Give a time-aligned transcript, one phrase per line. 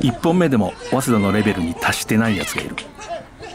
[0.00, 2.76] 1本目でも早稲田のレベルに達してないやつがいる。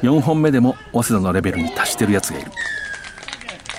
[0.01, 2.51] 4本目でも早稲田のレベルに達してるやつがいる。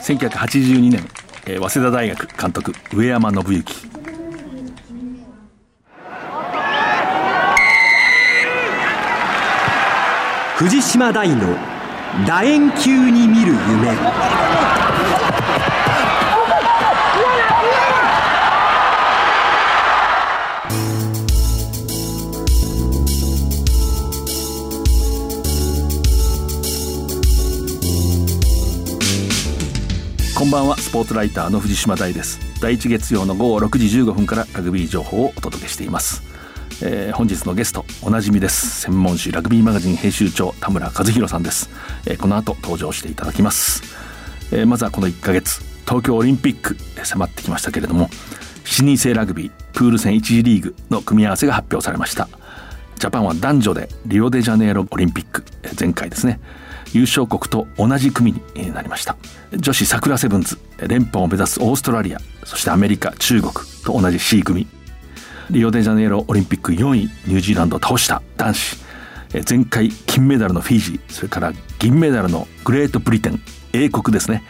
[0.03, 1.09] 1982年、
[1.47, 3.89] えー、早稲田大学監督上山信之
[10.57, 11.57] 藤島大の
[12.27, 14.38] 楕円球に見る夢。
[30.49, 30.79] んばんは。
[30.79, 32.41] スポーツライターの藤島大です。
[32.63, 36.23] 第一月曜の午後6時15分からラグビー情報をお届けしています、
[36.83, 38.81] えー、本日のゲストおなじみです。
[38.81, 41.69] 専門誌ラグビーマガジン編集長田村和弘さんです、
[42.07, 43.83] えー、この後登場していただきます、
[44.51, 48.09] えー、まずはこの1ヶ月東京オリンピック迫ってきましたけれども
[48.65, 52.27] 7人制ラグビープール戦1次リーグの組み合わせが発表されました。
[52.99, 55.45] ジャパンは男女でリオデジャネイロオリンピック
[55.79, 56.41] 前回ですね。
[56.93, 59.17] 優勝国と同じ組になりました。
[59.57, 63.53] 女子サクラセブンズ連覇を目指すオーストラリアそしてアメリカ中国
[63.85, 64.67] と同じ C 組。
[65.51, 68.77] リオデジャネイロオリンピック4位ニュージーランドを倒した男子。
[69.49, 73.41] 前回金メダルのフィジーそれから銀メダルのグレートブリテン
[73.73, 74.43] 英国ですね。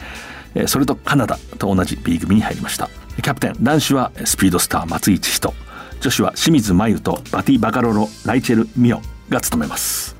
[0.67, 2.89] それとカナダと同じ B 組に入りました。
[3.23, 5.53] キャプテン男子はスピードスター松井千人。
[6.01, 10.18] 女子は清水真由とバティ・バカロロライチェル・ミオが務めます。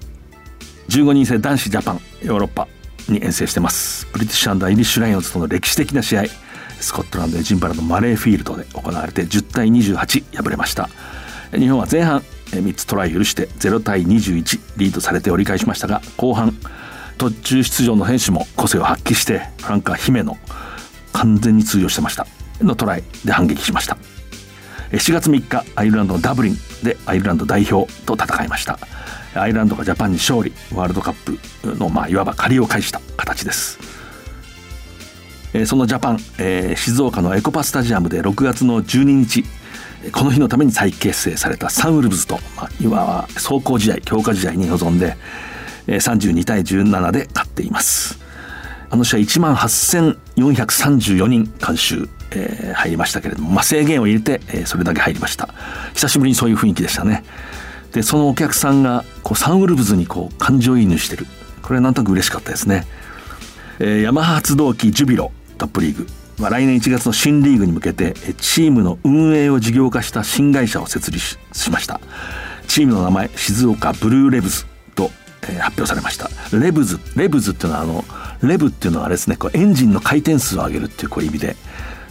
[0.89, 2.67] 15人制男子ジャパンヨーロッパ
[3.09, 4.07] に遠征してます。
[4.13, 6.25] ブリティッシュアイリッシュライオンズとの歴史的な試合
[6.81, 10.89] スコットランドエジンバラのマレーフィールドで行われて10対28敗れました。
[11.53, 16.55] 日本は前半3つトライ許して0対21リードされて折り返しましたが後半
[17.19, 20.37] 途中出場の選手も個性を発揮してフランカー姫野
[21.13, 22.27] 完全に通用してました。
[22.61, 23.97] のトライで反撃しました。
[24.93, 28.79] 4月3日アイルランドのダブリンでアイルランド代表と戦いました。
[29.39, 31.15] アイランドがジャパンに勝利ワールドカッ
[31.63, 33.79] プの、まあ、いわば借りを返した形です。
[35.55, 39.45] えー、そのジャパン、えー、静岡のエコパスタジアムで6月の12日
[40.13, 45.17] この日のために再結成されたサンウルブズと、まあ、いわば走行試合強化試合に臨んで、
[45.87, 48.19] えー、32対17で勝っています。
[48.91, 55.49] あの試合1万8434人監修、えー、入りましたけれども、まあ、制限を入れて、えー、それだけ入りました。
[55.95, 57.25] 久しぶりにそういう雰囲気でしたね。
[57.93, 61.27] でそのお客さんがこうサンウルブズにこう感情移入してる。
[61.63, 62.87] これはなんとなく嬉しかったですね、
[63.79, 66.07] えー、ヤマハ発動機ジュビロトップリーグ、
[66.39, 72.01] まあ、来年1月の新リーグに向けてチームの運営を事業化した新会社を設立しました。
[72.67, 75.11] チームの名前静岡ブルーレブズと、
[75.43, 76.31] えー、発表されました。
[76.57, 78.05] レブズレブズっていうのはあの
[78.43, 81.57] レブっていうのはあれですねこうエンジンの回転数を上げるっていうこう意味で。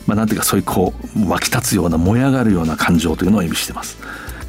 [0.06, 3.98] まあ、なんていうかそういうこう湧き立つような燃え上がるような感情というのを意味してます。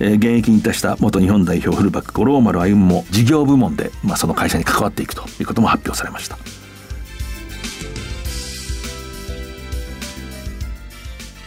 [0.00, 6.38] えー、現役にいたした元日本代表フルバック五郎丸歩も事業部門で、まあ、その会社に関わっていくということも発表されました。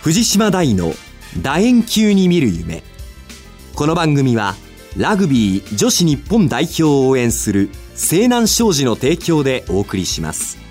[0.01, 0.93] 藤島大の
[1.41, 2.83] 楕円球に見る夢。
[3.75, 4.55] この番組は
[4.97, 10.70] ラグビー女子日本代表を応援する西南商事の提供でお送りします。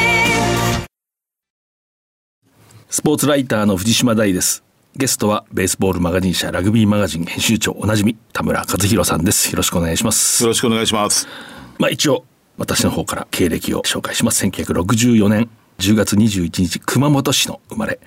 [2.93, 4.65] スポーツライターの藤島大です。
[4.97, 9.49] ゲストはベースボールマガジン社ラグビーマガジン編集長おなじみ田村和弘さんです。
[9.49, 10.43] よろしくお願いします。
[10.43, 11.25] よろしくお願いします。
[11.79, 12.25] まあ一応
[12.57, 14.45] 私の方から経歴を紹介します。
[14.45, 15.49] 1964年
[15.79, 18.01] 10月21日熊本市の生まれ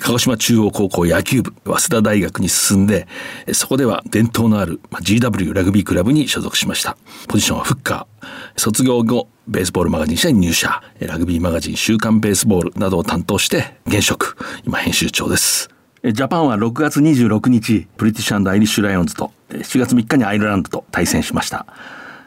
[0.00, 3.06] 鹿児島中央高校野球部早稲田大学に進んで
[3.52, 6.96] そこでは伝統のある GW ラグビークラブに所属しました。
[7.28, 8.28] ポジションはフッカー。
[8.56, 10.82] 卒業後ベースボールマガジン社に入社。
[11.00, 14.36] ラグビーマガジン週刊ベースボールなどを担当して現職。
[14.64, 15.68] 今編集長です。
[16.04, 21.66] ジャパンは6月26日ブリティッシュアイリッシュライオンズと7月3日にアイルランドと対戦しました、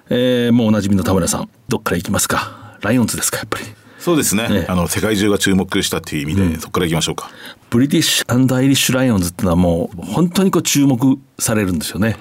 [0.09, 2.77] えー、もうおなじみの田村さんどっから行きますか？
[2.81, 3.65] ライオンズですかやっぱり。
[3.97, 7.29] そうですね、ね、あの世界中が注目したっていう意味で、うん、そこからいきましょうか
[7.71, 12.18] ブリティッシュアイリッシュライオンズっていうのはもう本当にこう注目されるんですよね。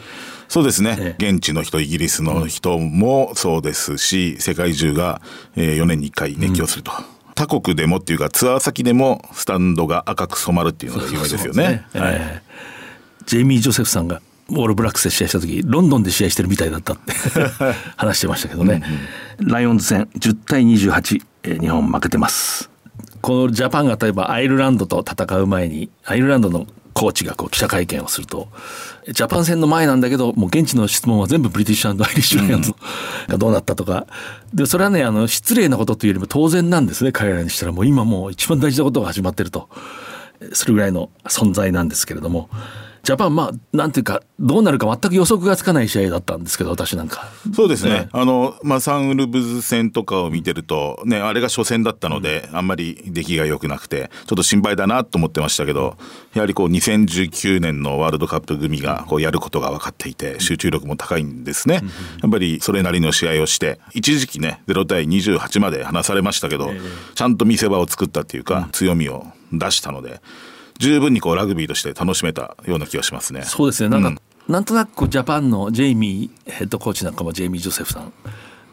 [0.49, 5.21] そうですね、現地の人イギリスの人もそうですし世界中が
[5.55, 6.93] 4年に1回熱狂すると。
[7.35, 11.85] 他国でもっていうかツアー先でもスタンドが赤く染まるっていうのが有名ですよね。
[11.95, 12.43] ねはい、
[13.27, 14.21] ジェイミー・ジョセフさんが
[14.51, 17.13] オールブラックスで試合した時ロンドンで試合してるみたいだったって
[17.97, 18.83] 話してましたけどね、
[19.39, 22.70] うんうん、ライオンズ戦10対28、えー、日本負けてます
[23.23, 28.49] このジャパンが例えばアイルランドと戦う前にアイルランドのコーチがこう記者会見をすると
[29.09, 32.75] ジャパン戦の前なんだけどもう現地の質問は全部ブリティッシュアイリッシュライオンズ
[33.29, 34.07] がどうなったとか。
[34.53, 37.73] でそれはねあの失礼なことというよりも当然なんですね彼らにしたら。
[37.73, 39.69] もう今もう一番大事なことが始まってると。
[40.53, 42.49] それぐらいの存在なんですけれども。
[43.03, 47.29] ジャパンまあなんていうかどうなるか全く予測がつかない試合だったんですけど私なんか。
[47.55, 55.97] そうですね、ね、あのまあサンウルブズ戦とかを見てるとねあれが初戦だったので、うん、あんまり出来が良くなくてちょっと心配だなと思ってましたけど
[56.35, 61.93] やはりこう2019年のワールドカップ組がこうやることが分かっていて集中力も高いんですね、うん、や
[62.29, 70.21] っぱりそれなりの試合をして一時期ね0対28まで離されましたけど、えー、ちゃんと見せ場を作ったっていうか、強みを出したので
[70.81, 73.43] 十分にこうラグビーとして楽しめたような気がしますね。
[73.43, 73.91] そうですね。
[73.91, 74.09] なんか、
[74.49, 78.13] うん、なんとなくこうジャパンのジェイミーヘッドコーチなんかもジェイミー・ジョセフさん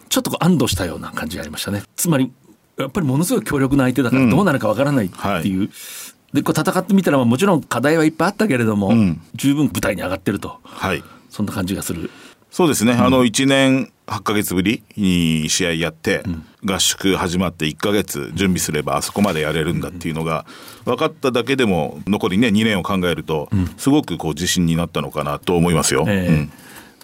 [0.07, 1.83] ちょっとこう安堵したような感じがありましたね。
[1.97, 2.31] つまり
[2.77, 5.17] やっぱりものすごい強力な相手だからどうなるかわからないって
[5.47, 5.69] いう、うんはい、
[6.33, 12.09] でこう戦ってみたらもちろん課題はいっぱいあったけれども、うん、十分舞台に上がってると、はい、そんな感じがする。
[12.51, 16.23] そうですね、あの1年8か月ぶりに試合やって、
[16.65, 20.45] 合宿始まって1か月準備すればあそこまでやれるんだっていうのが
[20.85, 26.05] 分かっただけでも残りね2年を考えるとすごくこう自信になったのかなと思いますよ。
[26.07, 26.51] えーうん、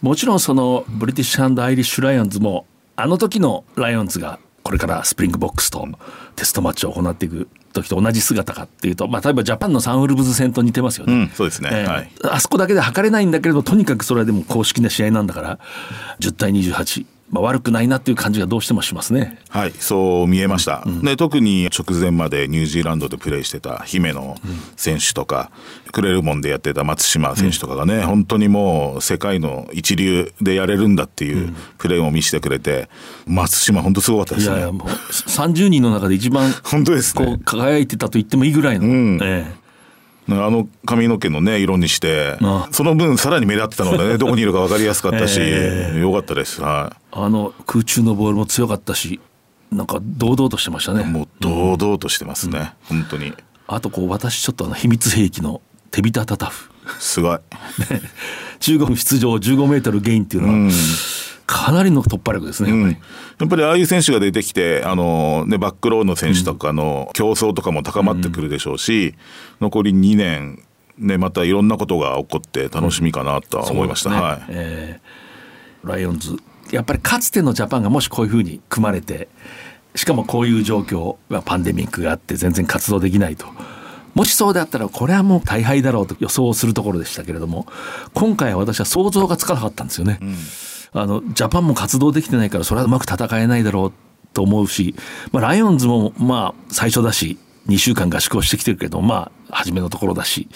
[0.01, 2.65] もちろんそのブリティッシュアイリッシュ・ライオンズも
[2.95, 5.87] あの時のライオンズがこれからスプリングボックスと
[6.35, 11.13] テストマッチを行っていく時と同じ姿かっていうと、まあ、例えばジャパンのサンウルブズ戦と似てますよね。
[11.13, 15.59] うん、そうですね、えー、はい、あそこだけで測れないんだけれどとにかくそれはでも公式な試合なんだから
[16.19, 19.39] 10対28まあ、悪くないなっていう感じがどうしてもしますね。
[19.49, 20.83] はい、そう見えました。
[20.85, 24.37] うん、で特に直前までニュージーランドでプレーしてた姫野
[24.75, 25.51] 選手とか、
[25.87, 32.87] うん、クレルモンでやってた松島選手とかがね、うん、本当にもう世界の一流でやれるんだっていうプレーを見せてくれて、
[33.25, 34.57] 松島本当すごかったですね。
[34.57, 37.25] いやいやもう30人の中で一番 本当ですね。
[37.25, 38.85] こう輝いてたと言ってもいいぐらいの。
[38.85, 39.62] うんええ
[40.29, 42.37] あの髪の毛のね色にして
[42.71, 49.19] その分さらに目立ってたのでね どこにいるか分かりやすかったし、えー、よかったです、はい、あの空中のボールも強かったし
[49.73, 51.03] なんか堂々としてましたね。
[51.03, 53.33] もう堂々としてますね、うん、本当に。
[53.67, 56.69] あとこう私ちょっとあの秘密兵器の手びたたたふ
[56.99, 57.39] すごい。
[58.59, 60.71] 15分出場15メートルゲインっていうのは、うん
[61.45, 62.99] かなりの突破力ですね、やっぱり、うん、
[63.39, 69.15] やっぱりああいう選手が出てきてあの、ね、バックローの選手とかの競争とかも高まってくるでしょうし、うん、
[69.61, 70.63] 残り2年、
[70.97, 74.43] ね、またいろんなことが起こって楽しみかなとは思いました、ね、はい。
[74.49, 76.37] えー、ライオンズ。
[76.71, 79.27] やっぱりかつてのジャパンがもしこういうふうに組まれて
[79.95, 83.45] しかもこういう状況パンデミックがあって全然活動できないと。
[84.15, 87.65] もしそうであったらこれはもう大敗だろうと予想するところでしたけれども
[88.13, 90.19] 今回は私は想像がつかなかったんですよね。
[90.21, 90.35] うん
[90.93, 93.93] あのジャパンも活動できてないからそれはうまく戦えないだろう
[94.33, 94.95] と思うし、
[95.31, 97.37] まあ、ライオンズもまあ最初だし
[97.67, 100.47] 2週間合宿をしてきてるけどまあ初めのところだし。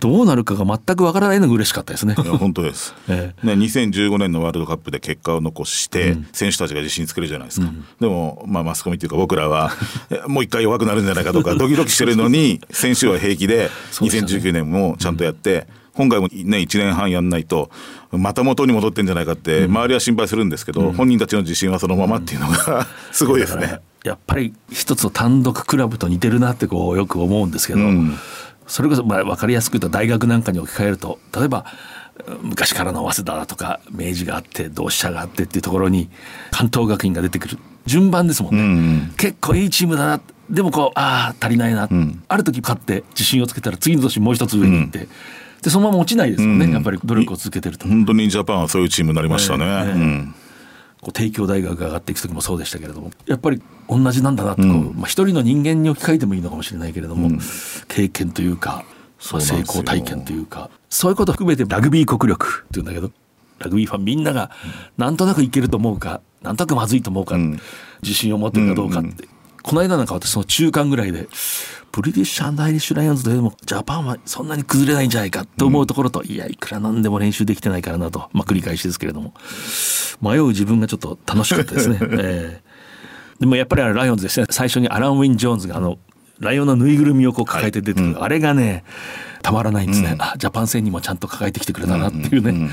[0.00, 2.14] どうなるかが全くわからないのが嬉しかったですね。
[2.14, 2.94] 本当です。
[3.08, 7.66] ええ、ね、2015年のワールドカップで結果を残して、選手たちが自信つけるじゃないですか。
[7.66, 9.72] うん、でも、まあ、マスコミっていうか僕らは、
[10.28, 15.66] もう一回弱くなるんじゃないかとか、ドキドキしてるのに、 選手は平気で、2019年もちゃんとやって、
[15.98, 17.70] 今回もね、1年半やんないと、
[18.12, 23.80] また元に戻ってんじゃないかって、周りは心配するんですけど、本人たちの自信はそのままっていうのがすごいですね。
[24.04, 28.16] やっぱり一つの単独クラブと似てるなってこうよく思うんですけど、うん、
[28.68, 31.66] それこそまあ分かりやすく言うと大学なんかに置き換えると例えば
[32.42, 36.10] 昔からの早稲田だとか明治があって同志社があってっていうところに
[36.52, 37.58] 関東学院が出てくる。
[37.86, 40.20] 順番ですもんね、うん、結構いいチームだな。
[40.50, 45.08] でもこうああ足りないな、うん、ある時勝って自信をつけたら次の年もう一つ上に行って、
[45.62, 47.88] でそのまま落ちないですよね、うん、やっぱり努力を続けてると。
[47.88, 50.34] 本当にジャパンはそういうチームになりましたね、えーえーうん、
[51.00, 57.38] こう帝京大学が上がっていく時もそうでしたけれどもやっぱり同じなんだなってこう、うん、まあ、一人の人間に置き換えてもいいのかもしれないけれども、
[57.88, 58.84] 経験というか
[59.18, 63.10] 成功体験というかそういうことを含めてラグビー国力っていうんだけど
[63.58, 64.50] ラグビーファンみんなが
[64.96, 67.36] なんとなくいけると思うかなんとなくまずいと思うか、
[68.02, 69.28] 自信を持ってるかどうかって、
[69.68, 71.28] この間なんか私その中間ぐらいで
[71.92, 79.34] ブリティッシュアンダイリッシュライオンズでもジャパンはそんなに崩れないんじゃないかと思うところと、うん、いやいくらなんでも練習できてないからなと、まあ、繰り返しですけれども。
[80.20, 81.98] 迷う自分がちょっと楽しかったですね。
[82.18, 84.46] えー、でもやっぱりライオンズですね。
[84.50, 85.98] 最初にアラン・ウィン・ジョーンズがあの
[86.40, 88.84] ライオンのぬいぐるみをこう抱えて出てくる、はい、あれがね
[89.42, 92.70] たまらないんですね、うん、あジャパン戦にもちゃんと抱えてきてくれたなっていうね、うんうんうん、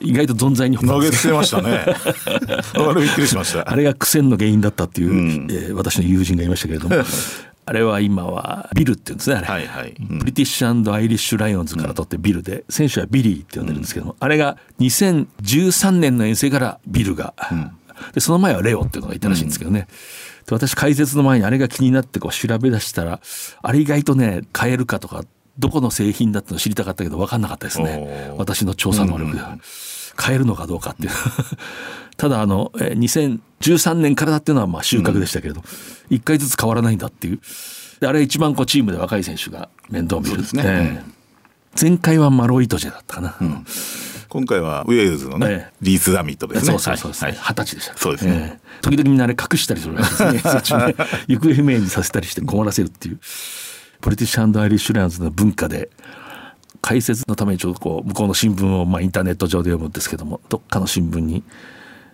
[0.00, 1.86] 意外とぞんざいに投げてましたね。
[2.74, 3.70] あれびっくりしました。
[3.70, 6.96] あれが苦戦の原因だったっていう、うん、えー、私の友人がいましたけれども
[7.68, 9.94] あれは今はビルっていうんですねあれ、はいはい。
[9.98, 17.34] うん、ブリティッシュアイリッシュ・ライオンズから取ってビルで、選手はビリーって呼んでるんですけども、あれが2013年の遠征からビルが、
[18.14, 19.88] でその前はレオっていうのがいたらしいんですけどね、
[20.46, 23.20] で私解説の前にあれが気になってこう調べ出したら
[23.62, 25.24] あれ意外とね買えるかとか
[25.58, 28.34] どこの製品だったの知りたかったけど分かんなかったですね。
[28.36, 29.58] 私の調査能力では。
[30.16, 31.10] 買えるのかどうかっていう。
[32.16, 35.62] ただあの2013年からだっていうのはまあ収穫でしたけれど、
[36.10, 37.40] うん、1回ずつ変わらないんだっていう。
[38.04, 40.38] あれ一番こうチームで若い選手が面倒見る。
[40.38, 43.64] ですね、えー、前回はマロイトジェだったかな、うん、
[44.28, 46.66] 今回はウェールズのね、えー、リース・ダミットですね。
[46.66, 47.96] そうそうそう二十、はい、歳でした。
[47.96, 50.42] そうですね、えー、時々みんなあれ隠したりするですね
[51.28, 53.20] 行方不明にさせたりして困らせるっていう
[54.00, 55.90] ポリティッシュアイリッシュランズの文化で
[56.80, 61.42] 解説のためにちょっとこう向こうの新聞をまあインターネット上で読むんですけどもどっかの新聞に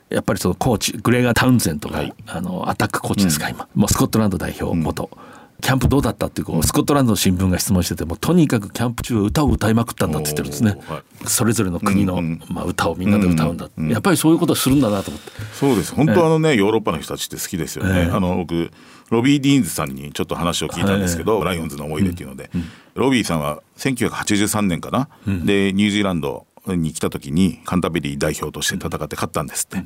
[0.09, 3.69] やっぱりそのコーチグレーガー・タウンゼントが、はい、あのアタックコーチですか、うん、今。
[3.75, 5.19] もうスコットランド代表元、うん、
[5.63, 15.31] キャンプどうだったっていうこうスコットランドの新聞が質問しててもとにかくキャンプ中は歌を歌いまくったんだって言ってるんですね、はい、それぞれの国の、まあ、歌をみんなで歌うんだ、うんうん、やっぱりそういうことをするんだなと思って。
[15.55, 15.95] そうです。
[15.95, 18.71] 本当あのね、えー、ヨーロッパの人たちって好きですよね、えー、あの僕
[19.13, 22.51] ロビー・ディーンズさんにちょっと話を聞いたんですけど、はい、ライオンズの思い出っていうので、
[22.95, 29.85] ロビーさんは1983年かな、うん、でニュージーランドに来た時にカンタベリー代表として戦って勝ったんですって。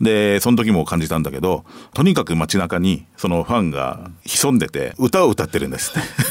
[0.00, 6.24] でその時も感じたんだけどとにかく街中にそのファンが潜んでて歌を歌ってるんですって。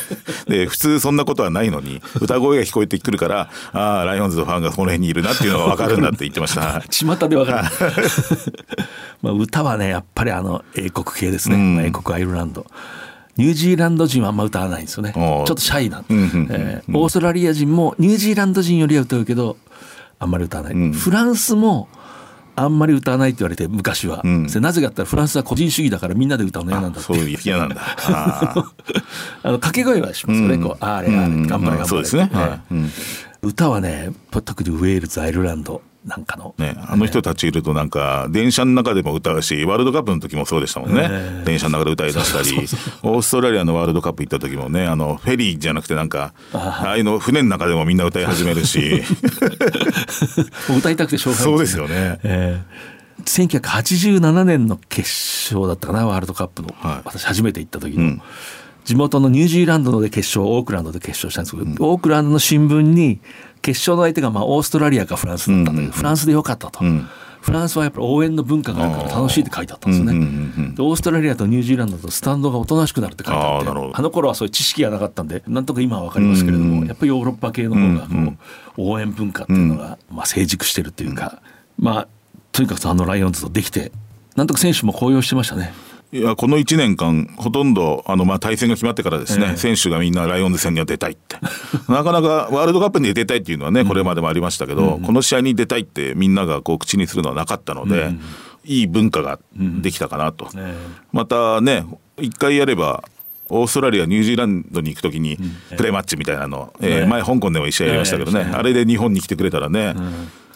[0.49, 6.81] で普通そんなことはないのに歌声が聞こえてくるからああライオンズのファンがこの辺にいるなっていうのが分かるんだって言ってました。
[6.89, 7.69] 巷で分かる。
[9.21, 12.65] まあ歌はねやっぱりあの英国系ですね、うん、英国アイルランド
[13.37, 15.13] ニュージーランド人はあんま歌わないんですよね。
[15.13, 19.57] ちょっとシャイな、えー、オーストラリア人もニュージーランド人よりは歌うけど
[20.19, 21.89] あんまり歌わない、うん、フランスも
[22.55, 27.81] あんまり歌わないって言われて昔は、うん、なぜかってフランスは個人主義だからみんなで歌うの嫌なんだそういう嫌なんだ。
[27.97, 28.53] あ
[29.45, 32.75] の掛け声はしますよね、うん、こうあれあれ頑張れ頑張れ、そうですね、はい、
[33.41, 42.67] 歌はね特にウェールズアイルランドなんかの、ね、あの人たちいるとなんか電車の中でも歌うしワールドカップの時もそうでしたもんね、電車の中で歌い出したり
[43.03, 49.03] オーストラリアのワールドカップ行った時もねあのフェリーじゃなくてなんかああいうの船の中でもみんな歌い始めるし。
[50.69, 51.45] 歌いたくてしょうがない。
[51.45, 55.09] そうですよね、えー、1987年の決
[55.53, 58.21] 勝だったかなワールドカップの、はい、私初めて行った時の、うん。
[58.85, 63.19] 地元のニュージーランドで決勝オークランドで決勝したんですけど、うん、オークランドの新聞に
[63.63, 66.79] 決勝の相手がまあオーストラリアかフランスだったんだけど、フランスでよかったと。
[67.41, 70.75] フランスはやっぱり応援の文化があるから楽しいって書いてあったんですよね。
[70.75, 78.33] でオーストラリアとニュージーランドとスタンドがおとなしくなるって書いてあってあの頃はそういう知識がなかったんでなんとか今は分かりますけれども、やっぱりヨーロッパ系の方がこ
[78.77, 81.41] う、応援文化っていうのがまあ成熟してるっていうか、
[81.77, 82.07] まあ
[82.53, 83.91] とにかくあのライオンズとできて
[84.37, 85.73] なんとか選手も高揚してましたね。
[86.13, 91.37] いやこの1年間ほとんどあのまあ対戦が決まってからですね、えー、選手がみんなライオンズ戦には出たいって。
[91.89, 98.21] なかなかワールドカップに出たいっていうのはねこれまでもありましたけど、うん、この試合に出たいってみんながこう口にするのはなかったので、うん、
[98.63, 100.73] いい文化ができたかなと、うん、
[101.11, 101.83] またね
[102.21, 103.03] 一回やれば
[103.49, 105.37] オーストラリアニュージーランドに行く時に
[105.75, 109.95] プレーマッチみたいなの、えー、前香港でも一試合やりましたけどね、あれで日本に来てくれたらね、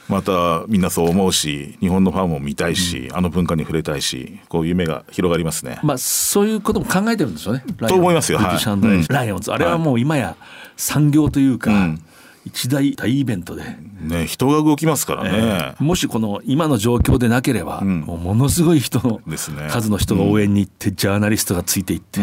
[0.10, 5.80] またみんなそう思うし日本のファンも見たいし、うん、あの文化に触れたいしこう夢が広がりますね。
[5.84, 7.64] まあそういうことも考えてるんですよね。
[7.88, 8.38] と思いますよ。
[8.38, 10.36] はい、ライオンズ、あれはもう今や
[10.78, 12.00] 産業というか、はい、
[12.46, 13.64] 一大大イベントで。
[14.00, 19.22] ね人が動きますからね、えー、もしこの今の状況でなければ、うん、もうものすごい人の
[19.70, 22.22] 数の人が応援に行って、ジャーナリストがついていって。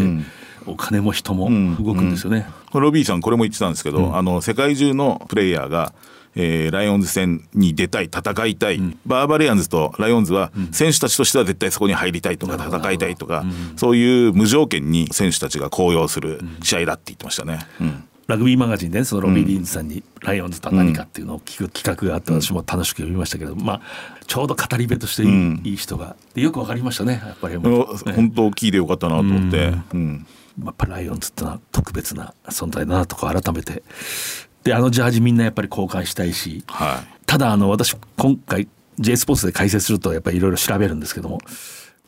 [0.67, 5.93] お金も人も動くんですよね、ロビーさんこれも言ってたんですけど、あの世界中のプレイヤーが
[6.37, 17.61] えー、ライオンズ戦に出たい戦いたい、うん、バーバリアンズとライオンズは選手たちとしては絶対そこに入りたいとか戦いたいとか、うん、そういう無条件に選手たちが高揚する試合だって言ってましたね。
[17.81, 18.05] うん。
[18.27, 23.81] ラグビーマガジンで、ね、そのロビー・ディーンズさんにライオンズとは何かっていうのを聞く企画があって私も楽しく読みましたけど、まあ、
[24.27, 30.27] ちょうど語り部としていい,、いい人がでよくわかりましたねやっぱり、ね、本当聞いてよかったなと思って、うん。
[30.65, 33.83] やっぱライオンズってのは特別な存在だなとか改めて
[34.65, 38.69] であのジャージみんなやっぱり交換したいし、はい、ただあの私今回
[38.99, 41.41] J スポーツで解説するとやっぱりいろいろ調べるんですけども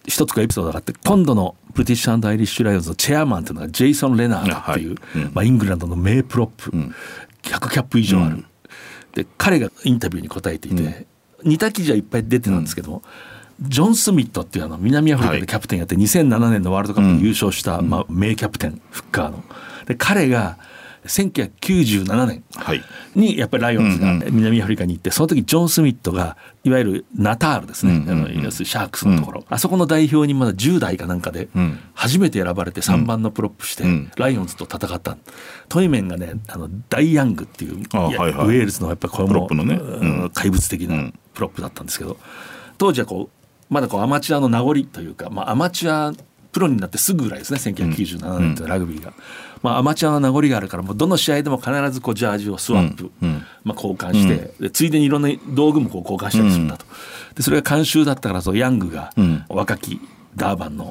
[0.07, 5.25] 一つかエピソードがあって今度のブリティッシュアイリッシュ・ライオンズのチェアマンというのがジェイソン・レナードっていう、はい。
[5.25, 6.95] うん、まあ、イングランドの名プロップ、うん、
[7.43, 8.47] 100キャップ以上ある、うん、
[9.13, 11.07] で彼がインタビューに答えていて、
[11.43, 13.03] 似た記事はいっぱい出てたんですけども、
[13.61, 19.43] ジョン・スミットっていうあの南アフリカでキャプテンやって、2007年のワールドカップで優勝した、まあ、名キャプテンフッカーの。
[19.87, 20.57] で彼が
[21.07, 22.45] 1997年
[23.15, 31.49] にやっぱりライオンズが南アフリカに行ってその時ジョン・スミットがいわゆるナタールですね、あの要するにシャークスのところ、あそこの代表にまだ10代かなんかで
[31.95, 33.85] 初めて選ばれて3番のプロップして
[34.17, 35.17] ライオンズと戦った、
[35.69, 39.75] トイメンがねあのダイ・ヤングっていう、はいはい、ウェールズのやっぱりこれも、ね。
[39.75, 42.17] うん、怪物的なプロップだったんですけど。
[42.79, 46.13] 当時はこうまだこうアマチュアの名残というか、まあ、アマチュア
[46.53, 47.59] プロになってすぐぐらいですね。
[47.59, 49.13] 1997年とラグビーが、
[49.63, 53.11] まあ、アマチュアの名残があるからもうどの試合でも必ずこうジャージをスワップ、
[53.65, 56.87] まあ、交換して、でついでにいろんな道具もこう交換したりするんだと。
[57.35, 59.13] でそれが慣習だったからそうヤングが
[59.49, 60.01] 若き
[60.35, 60.91] ダーバンの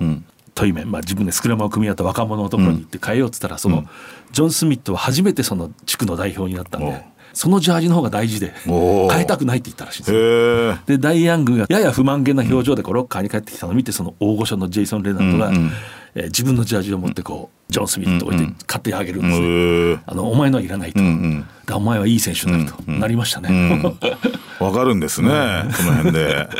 [0.53, 3.85] トイメン、まあ、自分でスクラムを組み合った若者のところに行って変えようっつったらその
[4.31, 7.15] ジョン・スミットは初めてその地区の代表になったんで。
[7.33, 10.77] そのジャージの方が大事で変えたくないって言ったらしいんですよ。
[10.85, 15.71] でダイ・ヤングがやや不満げな表情でこうロッカーに帰ってきたのを見てその大御所のジェイソン・レナードが、うんうん
[16.15, 21.07] えー、自分のジャージを持ってこうジョン・スミスと置いて買ってあげるんですね、うんうん、あのお前のはいらないと、うん
[21.67, 23.81] うん、お前はいい選手になると、うんうん、なりましたね。
[24.59, 26.49] わ、かるんですね、この辺で。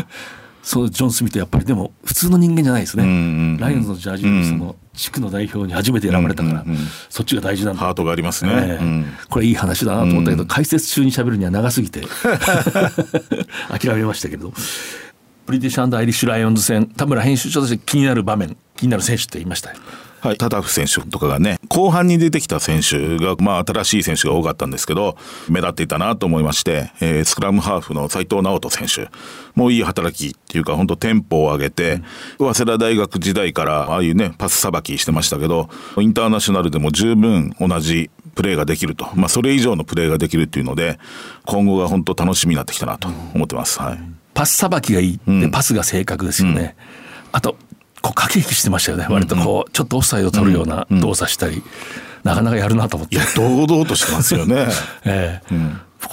[0.66, 3.14] そうジョン・スミスやっぱりでも普通の人間じゃないですね、うんう
[3.54, 7.82] ん、ライオンズのジャージよりその地区の代表に初めて選ばれたから、うんうんうん、そっちが大事なんだ。
[7.82, 12.02] ハートがありますね、えーうん、これいい話だなと思ったけど、解説中に喋るには長すぎて。
[13.70, 14.54] 諦めましたけど
[15.46, 19.74] ブリティッシュアイリッシュライオンズ戦田村編集長として気になる場面気になる選手って言いました。
[20.22, 29.12] はい、タタフ選手とかがね後半に出てきた選手が、まあ、新しい選手が多かったんですけど目立っていたなと思いまして、えー、スクラムハーフの斉藤直人選手
[29.54, 32.02] もいい働きっていうか本当テンポを上げて、
[32.40, 40.98] うん、早稲田大学時代からああいうねパスさばきしてましたけどインターナショナルでも十分同じプレーができると、まあ、それ以上のプレーができるっていうので
[41.46, 43.80] 今後が本当楽しみになってきたなと思ってます。
[43.80, 46.76] はいパスさばきがいいで、パスが正確ですよね。
[47.32, 47.58] あと
[48.02, 49.08] こう駆け引きしてましたよね。
[49.10, 51.64] 割とこうちょっとオフサイドを取るような動作したり、
[52.24, 53.18] なかなかやるなと思って。
[53.36, 54.68] 堂々としてますよね、
[55.06, 55.56] ええ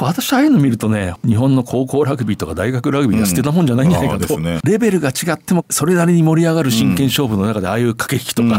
[0.00, 8.58] うん私ああいうの見るとね日本の高校ラグビーとか大学ラグビーは捨てたもんじゃないんじゃないかと、うんね、レベルが違ってもそれなりに盛り上がる真剣勝負の中でああいう駆け引きとか、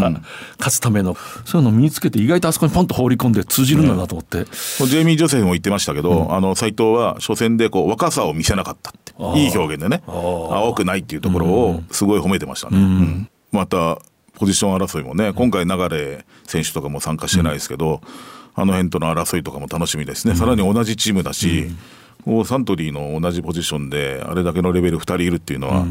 [0.60, 10.04] 勝つためのそういうのを身につけて意外とあそこにポンと放り込んで通じるんだなと思って、ね、ジェイミー・ジョセフも言ってましたけど、うん、あの斎藤は初戦でこう若さを見せなかったっていい表現でね。
[10.08, 12.78] 青くないっていうところをすごい褒めてましたね。
[12.78, 13.30] うん。
[13.52, 14.00] また
[14.36, 18.02] ポジション争いもね今回流れ選手とかも参加してないですけど、
[18.56, 21.72] あの辺との争いとかも楽しみですね、さらに同じチームだし、
[22.26, 25.86] うサントリーの同じポジションであれだけのレベル2人いるっていうのは、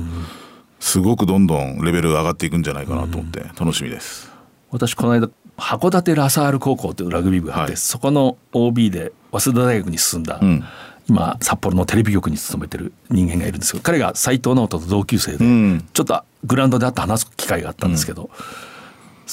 [0.81, 4.31] すごくどんどんレベルが上がっていくんじゃないかなと思って楽しみです。
[4.71, 10.65] 私この間函館ラサール高校というラグビー部があって、はい、そこの OB で早稲田大学に進んだ、うん、
[11.09, 18.31] 今札幌のテレビ局に勤めてる人間がいるんですけど彼が斎藤直人と同級生で、うん、ちょっとグラウンドで会って話す機会があったんですけど、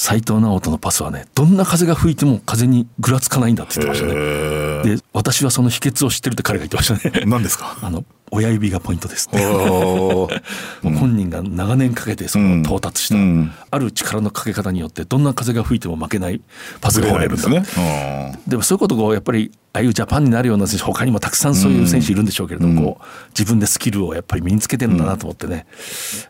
[0.02, 4.96] 斎、藤直人のパスはねどんな風が吹いても風にぐらつかないんだって言ってましたね。
[4.96, 7.26] で私はその秘訣を知ってるって彼が言ってましたね。
[7.26, 7.78] 何ですか？
[7.84, 9.44] あの親指がポイントですって。
[9.44, 16.40] 本人が長年かけてその到達した、うん、ある力のかけ方によってどんな風が吹いても負けない
[16.80, 23.08] パスが放れるんだ、ね、でもそういうことをやっぱりああいうジャパンになるような選手他にもたくさんそういう選手いるんでしょうけれども、うん、
[23.38, 25.66] 自分でスキルをやっぱり身につけてるんだなと思ってね、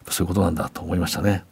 [0.08, 1.44] うん、そういうことなんだと思いましたね。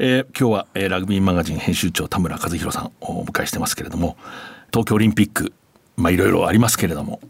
[0.00, 4.16] えー、今日は、えー、ラグビーマガジン編集長田村和弘さんをお迎えしてますけれども
[4.70, 5.52] 東京オリンピック
[5.96, 7.20] まあいろいろありますけれども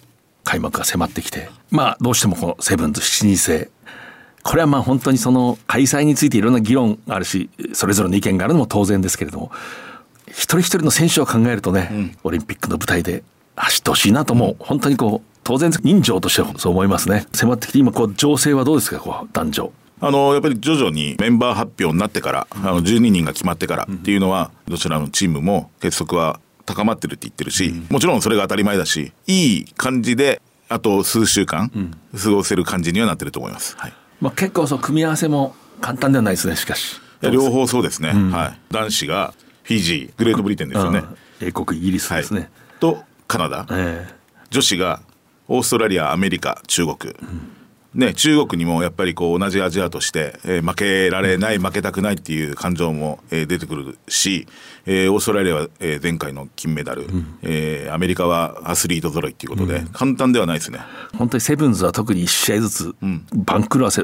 [0.44, 3.70] 開幕が迫ってきてまあどうしてもこのセブンズ7人制。
[4.42, 9.50] これはまあ本当にその開催についていろんな議論があるしそれぞれの意見があるのも当然ですけれども
[10.28, 13.24] 一人一人の選手を考えるとね、うん、オリンピックの舞台で
[13.57, 17.26] 走ってほしいなとも本当にこう当然人情としてはそう思いますね。
[17.33, 31.70] 迫ってきて今こう情勢はどうですかこう男女あのやっぱり徐々にメンバー発表になってからあの12人が決まってからっていうのはどちらのチームも結束は高まってるって言ってるし、もちろんそれが当たり前だしいい感じであと数週間
[32.16, 33.76] 過ごせる感じにはなってると思います。
[33.78, 37.00] はい、まあ、結構そう組み合わせも簡単ではないですねしかし。
[37.22, 39.34] 両方そうですね、うん、はい、男子が
[39.64, 41.02] フィジーグレートブリテンですよね。
[41.40, 44.14] 英国イギリスですね、はい、とカナダ、えー、
[44.50, 45.00] 女子が
[45.48, 47.57] オーストラリアアメリカ中国、うん
[47.94, 54.46] ね、中国にもやっぱりこう同じアジアとして、えー、負けられない、負けたくないっていう感情も、えー、出てくるし、
[54.85, 60.81] えー、オーストラリアは、えー、前回の金メダル、うん、えー、アメリカはアスリート揃いっていうことで、うん、簡単ではないですね。
[61.16, 62.94] 本当にセブンズは特に1試合ずつ、
[63.33, 64.03] 番狂わせ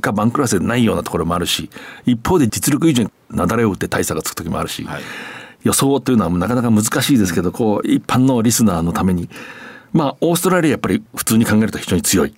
[0.00, 1.68] が番狂わせでないようなところもあるし
[2.06, 5.02] 一方で実力以上に雪崩を打って大差がつく時もあるし、はい、
[5.62, 9.28] 予想というのはなかなか難しいですけどこう一般のリスナーのために
[9.92, 12.34] まあオーストラリアやっぱり普通に考えると非常に強い。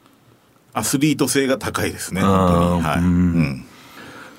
[0.78, 2.82] アスリート性が高いですね本当に。
[2.82, 3.64] はい、うん。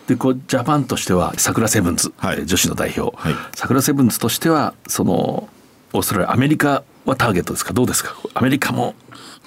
[0.08, 5.50] でこうジャパンとしては桜セブンズ、はい、女子の代表、はい、桜セブンズとしてはその
[5.94, 7.74] オーストラリアアメリカはターゲットですか？
[7.74, 8.16] どうですか？
[8.34, 8.96] アメリカも。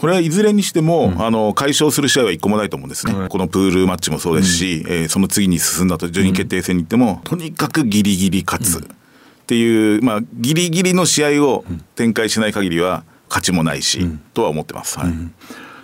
[0.01, 8.83] これはいずれにしても、うん、あの解消する試合は一個もないと思うんですね、うん、このプールマッチもそうですし、うん、えー、その次に進んだと順位決定戦に行っても、とにかくギリギリ勝つっ
[9.47, 14.99] ていう、まあ、ギリギリの試合を展開しない限りは勝ちもないし、とは思ってます。
[14.99, 15.13] はい、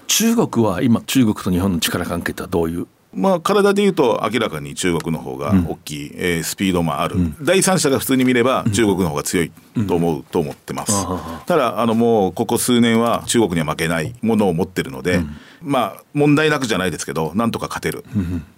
[0.09, 2.87] 中国は今中国と日本の力関係ってはどういう？
[3.11, 9.53] まあ、体でいうと明らかに中国の方が大きい、うん、えー、スピードもある、うん、第三者が普通に見れば中国の方が強い
[9.89, 11.07] と思う、と思ってます、
[11.47, 15.21] ただあのもうここ数年は中国には負けないものを持ってるので、
[15.63, 18.05] まあ問題なくじゃないですけどなんとか勝てる、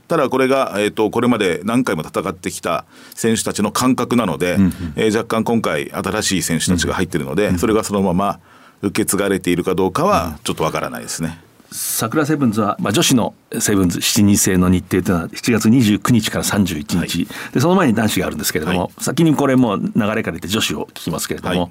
[0.09, 2.85] ただこれが、えーと、これまで何回も戦ってきた
[3.15, 4.57] 選手たちの感覚なので、
[4.97, 8.41] えー、若干今回新しい選手たちが入ってるので、それがそのまま
[8.83, 11.40] 受け継がれているかどうかはちょっとわからないですね。
[11.73, 17.09] 桜セブンズは、まあ、女子のセブンズ7人制の日程というのは7月29日から31日、はい、
[17.53, 21.71] でその前に男子があるんですけれども、はい、先にこれも流れから言って女子を聞きますけれども、はい、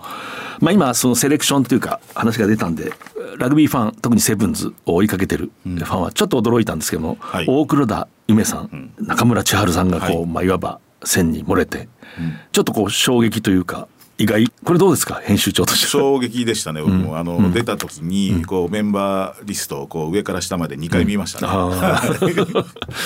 [0.63, 2.93] まあ、今そのセレクションというか話が出たんで
[3.37, 7.17] ラグビーファン特にセブンズを追いかけてるファンはちょっと驚いたんですけども、
[7.47, 13.87] 大黒田夢さん、うん、中村千春さんがこう、まあ、いわば線に漏れて、うん、ちょっとこう衝撃というか
[14.19, 14.47] 意外。
[14.65, 15.15] これどうですか？
[15.23, 15.87] 編集長として。
[15.87, 22.07] 衝撃でしたね僕も、うん、あの、うん、出た時にこうメンバーリストをこう上から下まで2回見ましたね、うん、 なる
[22.43, 22.63] ほど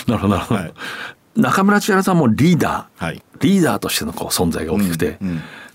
[0.08, 0.74] なるほど、はい、
[1.36, 5.20] 中村千原さんもリーダー、はい、リーダーとしてのこう存在が大きくて、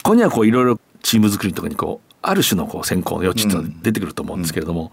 [0.02, 4.90] ここにはこういろいろチーム作りとかにこうある種のこう選考の余地って出てくると思うんですけれども、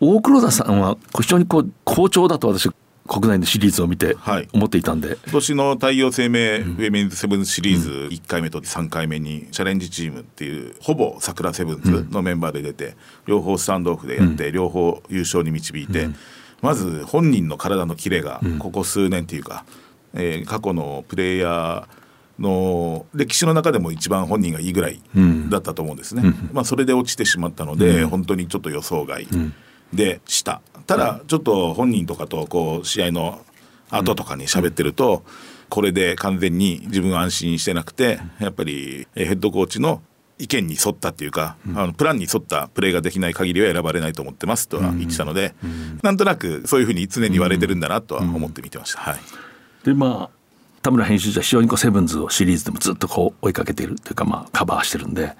[0.00, 2.70] 大黒田さんは非常にこう好調だと私
[3.08, 4.16] 国内のシリーズを見て
[4.52, 16.08] 思っていたんで、はい、今年の太陽生命フェミンズセブンシリーズ1回目と3回目にチャレンジチームっていうほぼ桜セブンズのメンバーで出て両方スタンドオフでやって両方優勝に導いて
[16.60, 19.64] まず本人の体のキレがここ数年っていうか、
[20.12, 25.00] えー、過去のプレイヤーの歴史の中でも一番本人がいいぐらい
[25.48, 29.26] だったと思うんですね、まあ、それで落ちてしまったので、本当にちょっと予想外
[29.92, 30.60] でした。
[30.86, 33.44] ただちょっと本人とかとこう試合の
[33.90, 35.22] 後とかに喋ってると、
[35.68, 40.02] これで完全に自分は安心してなくてやっぱりヘッドコーチの
[40.38, 45.54] 意見に沿ったっていうか、あのプランに沿ったプレーができない限りは選ばれないと思ってますとは言ってたので、
[46.02, 49.00] なんとなくそういうふうに常に言われてるんだなとは思って見てました。
[49.00, 49.20] はい、
[49.84, 50.38] でまあ
[50.80, 55.32] 田村編集長は非常にこうセブンズをシリーズでもずっとこう追いかけているというかまあカバーしてるんで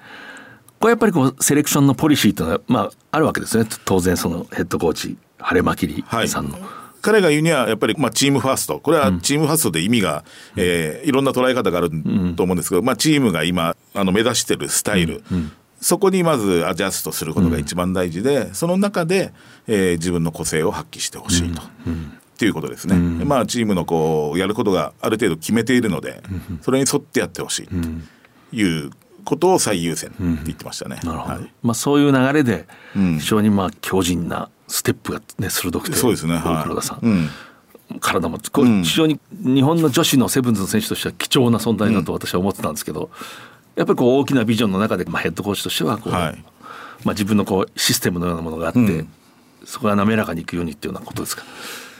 [0.79, 3.67] これやっぱりこうセレクションのポリシーというのはまああるわけですね。
[3.85, 6.53] 当然そのヘッドコーチ晴れまきりさんの。
[6.53, 6.61] はい。
[7.01, 8.79] 彼が言うにはやっぱりまあチームファースト。
[8.79, 11.89] これはチームファーストで意味が、うん、えー、いろんな捉え方がある
[12.35, 19.33] と思うんですけど、まあ、チームが今あの目指してるスタイル、うんうん、そこにまずアジャストすることが一番大事で、その中で、
[19.67, 21.61] えー、自分の個性を発揮してほしいと。
[21.61, 21.65] っ
[22.39, 26.23] ていうことですね、まあチームのこうやることがある程度決めているので、
[26.61, 28.91] それに沿ってやってほしいという
[29.23, 30.99] ことを最優先って言ってましたね。
[31.03, 37.09] なるほど、はい、まあそういう流れで非常にまあ強靭なステップがね鋭くてそうですね、はい、黒田さん、う
[37.95, 43.09] ん、体もこれ非常に日本の女子のセブンズの選手としては貴重な存在だと私は思ってたんですけど、
[43.75, 46.43] やっぱりこう大きなビジョンの中で、まあ、ヘッドコーチとしてはこう、はい、
[47.03, 49.09] まあ、自分のこうシステムのようなものがあって、うん、
[49.65, 51.43] そこが滑らかにいくようにっていうようなことですか？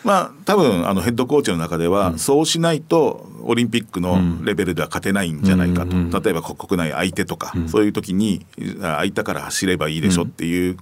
[0.04, 8.46] まあ、多分あのヘッドコーチの中では、そうしないとオリンピックのレベルでは勝てないんじゃないかと、例えば国内相手とか、そういう時に
[8.82, 10.78] 空いたから走ればいいでしょっていう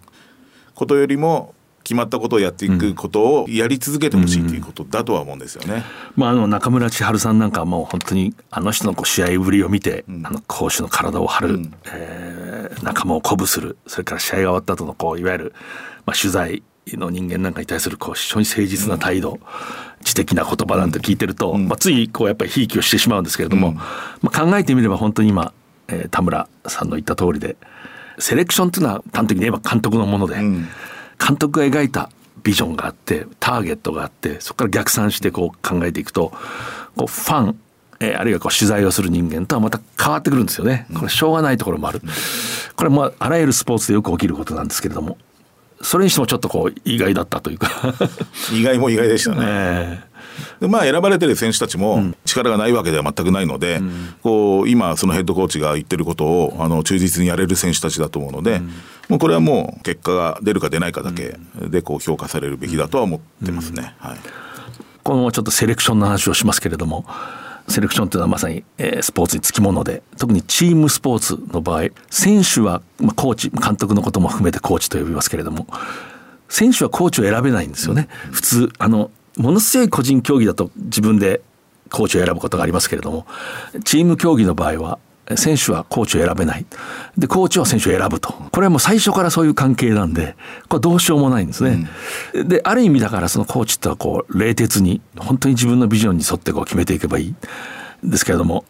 [0.75, 1.55] ことよりも
[1.87, 5.85] 決まったことをやっていくことをやり続けてほしいということだとは思うんですよね。
[6.17, 15.53] まあ、あの中村千春さんなんかはもう本当にあの人のこう試合ぶりを見て、うん、あの攻守の体を張る、うん、えー、仲間を鼓舞するそれから試合が終わった後のこういわゆる、
[16.05, 16.61] まあ、取材
[16.95, 19.39] の人間なんかに対するこう非常に誠実な態度、うん、
[20.03, 23.73] 知的な言葉なんて聞いてると、まあ、ついこうやっぱりひいきをしてしまうんですけれども、
[24.21, 25.53] まあ、考えてみれば本当に今、
[25.89, 27.57] えー、田村さんの言った通りで
[28.19, 30.37] セレクションっていうのは端的に言えば監督のもので。
[31.19, 32.09] 監督が描いた
[32.43, 36.31] ビジョンがあってターゲットがあってそこから逆算してこう考えていくと
[36.95, 37.59] こうファン
[37.99, 40.85] えー、あるいはこう取材をする人間とはまた変わってくるんですよね。
[40.93, 41.99] これしょうがないところもある。
[42.75, 45.17] これもあらゆるスポーツでよく起きることなんですけれども、
[45.81, 47.69] それにしてもちょっとこう意外だったというか。
[48.53, 50.05] 意外も意外でしたね。
[50.59, 58.67] でまあ選ばれてる選手たちも力がないわけでは全くないので、うん、こう今そのヘッドコーチが言ってることをあの忠実にやれる選手たちだと思うので、うん、
[59.09, 63.95] もうこれはもう結果が出るか出ないかだけでこう評価されるべきだとは思ってますね。
[63.99, 64.17] はい、
[65.03, 67.05] このちょっとセレクションの話をしますけれども
[67.67, 75.67] セレクションというのはまさに、えー、スポーツにつきもので特にチームスポーツの場合選手は、まあ、コーチ監督のことも含めてコーチと呼びますけれども
[76.49, 78.07] 選手はコーチを選べないんですよね。
[78.31, 81.41] 普通あのものすごい個人競技だと自分で
[81.91, 83.25] コーチを選ぶことがありますけれども
[83.83, 84.99] チーム競技の場合は
[85.35, 86.65] 選手はコーチを選べない。
[87.17, 88.29] で、コーチは選手を選ぶと。
[88.29, 90.35] これはもう最初からそういう関係なんで、
[90.69, 91.89] これどうしようもないんですね。
[92.33, 97.35] うん、で、ある意味だからそのコーチってはこう、冷徹に、本当に自分のビジョンに沿ってこう決めていけばいい。
[98.03, 98.63] ですけれども、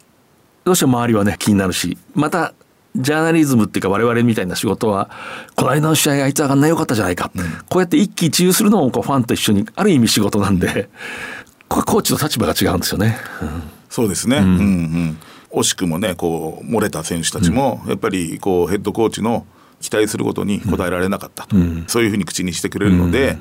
[0.64, 2.54] どうしても周りはね、気になるし、また、
[2.96, 5.10] ジャーナリズムっていうか我々みたいな仕事は、
[5.54, 7.30] この間の試合あいつ上がんないよかったじゃないか。
[7.34, 10.88] うん、こうやって一喜一憂するのもこうファンと一緒に、ある意味仕事なんで、
[11.68, 13.18] これコーチの立場が違うんですよね。
[13.42, 14.38] うん、そうですね。
[14.38, 15.18] うん、うんうん
[15.50, 19.46] 惜しくもねこう漏れた選手たちも、やっぱりこうヘッドコーチの
[19.80, 23.38] 期待することに応えられなかったと、うん、そういうふうに口にしてくれるので、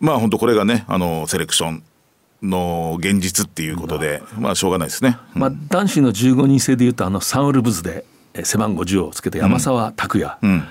[0.00, 1.82] うん、まあ本当これがねあのセレクション
[2.42, 5.18] の現実っていうことで、まあしょうがないですね。
[5.34, 8.04] まあ男子の15人制でいうとあのサンウルブズで
[8.44, 10.64] 背番号10をつけて山沢拓也、うん、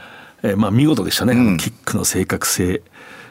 [0.43, 2.81] えまあ見事でしたね、キックの正確性。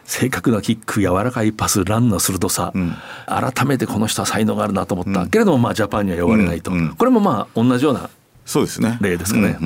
[0.06, 2.94] 正確なキック柔らかいパスランの鋭さ、うん、
[3.26, 6.78] 改めてこの人は才能があるなと思った、うん、けれどもまあジャパンには呼ばれないと、うん。
[6.78, 8.08] うん、これもまあ同じような
[8.44, 8.98] そうですね。
[9.00, 9.58] 例ですかね、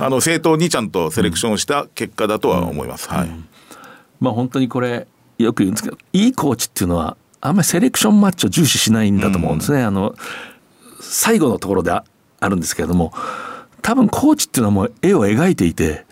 [0.00, 3.30] あの正当にちゃんとセレクションした結果だとは思います、はい、
[4.18, 5.06] まあ本当にこれ
[5.38, 10.16] よく言うんですけどいいコーチっていうのはあんまりセレクションマッチを重視しないんだと思うんですね、あの
[11.00, 12.04] 最後のところであ
[12.48, 13.12] るんですけれども
[13.82, 16.04] 多分コーチっていうのはもう絵を描いていて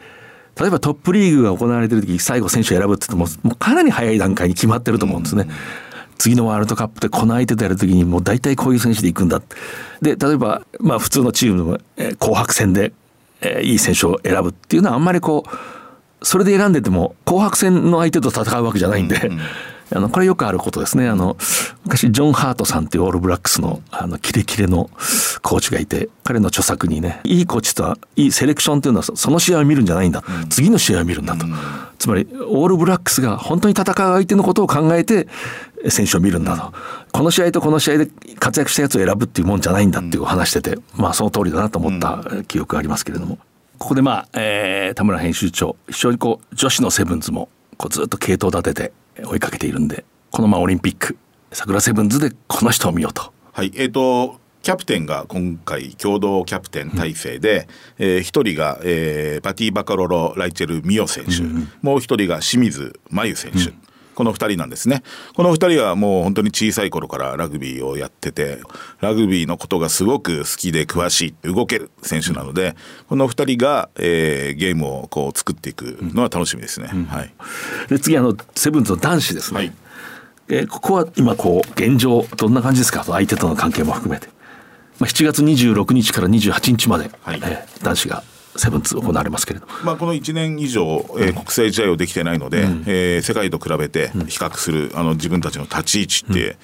[0.61, 5.49] 例えばトップリーグが行われてる時最後選手を選ぶって言ってももうかなり早い段階に決まってると思うんですね。
[6.19, 9.43] 次のワールドカップでこの相手とやるときにもう大体こういう選手で行くんだ。
[10.01, 11.79] で、例えば、まあ普通のチームの、
[12.19, 12.93] 紅白戦で、
[13.63, 19.41] いい選手を選ぶっていうのはあんまりこう、それで選んでても紅白戦の相手と戦うわけじゃないんで、うんうん
[19.95, 21.09] あのこれよくあることですね。
[21.09, 21.37] あの
[21.85, 24.91] 昔ジョン・ハートさんっていうオールブラックスのあのキレキレの
[25.43, 31.55] コーチがいて彼の著作にねいいコーチとはいいセレクションっていうのはその試合を見るんじゃないんだ、うん、次の試合を見るんだと、うん、
[31.99, 35.29] つまりオールブラックスが本当に戦う相手のことを考えて
[35.89, 36.73] 選手を見るんだと、
[37.13, 38.09] この試合とこの試合で
[38.41, 43.39] 活躍したやつを選ぶっていうもんじゃないんだっていう話してて、まあその通りだなと思った記憶がありますけれども。
[43.79, 51.17] ここでまあ、えー、田村編集長非常にこう女子のセブンズもこうずっと系統立てて追いかけているんでこのまあオリンピック
[51.53, 53.33] 桜セブンズでこの人を見ようと。
[53.53, 63.83] はいえーと、キャプテンが今回共同キャプテン体制で、うん、えー、1人が、えー、バティ・バカロロ・ライチェル・ミオ選手、うん、もう1人が清水真由選手、うん
[64.15, 65.03] この2人なんですね。
[65.35, 68.61] この2人はもう本当に小さい頃からラグビーをやってて
[69.01, 72.77] ラグビーのことがすごく好きで詳しい動ける選手なので
[73.09, 77.35] この2人が、えー、ゲームをこう作っていくのは楽しみですね、うん、はい、
[77.89, 79.73] で次あのセブンズの男子ですね、はい。
[80.49, 83.05] えー、ここは今こう現状どんな感じですか？
[83.05, 84.29] 相手との関係も含めて、
[84.99, 87.41] まあ、7月26日から28日まで、はい。
[87.43, 88.23] えー、男子が
[88.57, 90.83] セブンツ行われますけれどまあ、この1年以上、
[91.19, 96.57] えー、国際試合をできてないので、うん、えー、世界と比べて比較する、あの自分たちの立ち位置って